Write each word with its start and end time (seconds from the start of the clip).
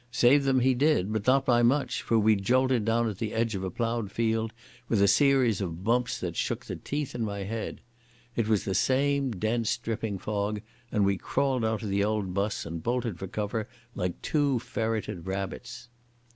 Save 0.11 0.45
them 0.45 0.61
he 0.61 0.73
did, 0.73 1.13
but 1.13 1.27
not 1.27 1.45
by 1.45 1.61
much 1.61 2.01
for 2.01 2.17
we 2.17 2.35
jolted 2.35 2.85
down 2.85 3.05
on 3.07 3.13
the 3.19 3.35
edge 3.35 3.53
of 3.53 3.63
a 3.63 3.69
ploughed 3.69 4.11
field 4.11 4.51
with 4.89 4.99
a 4.99 5.07
series 5.07 5.61
of 5.61 5.83
bumps 5.83 6.19
that 6.19 6.35
shook 6.35 6.65
the 6.65 6.75
teeth 6.75 7.13
in 7.13 7.23
my 7.23 7.43
head. 7.43 7.81
It 8.35 8.47
was 8.47 8.65
the 8.65 8.73
same 8.73 9.29
dense, 9.29 9.77
dripping 9.77 10.17
fog, 10.17 10.61
and 10.91 11.05
we 11.05 11.17
crawled 11.17 11.63
out 11.63 11.83
of 11.83 11.89
the 11.89 12.03
old 12.03 12.33
bus 12.33 12.65
and 12.65 12.81
bolted 12.81 13.19
for 13.19 13.27
cover 13.27 13.69
like 13.93 14.19
two 14.23 14.57
ferreted 14.57 15.27
rabbits. 15.27 15.87